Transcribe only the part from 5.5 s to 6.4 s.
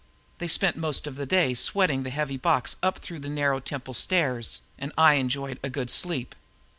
a good sleep.